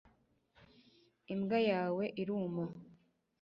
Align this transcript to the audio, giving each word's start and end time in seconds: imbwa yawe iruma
imbwa 1.33 1.59
yawe 1.69 2.05
iruma 2.21 2.65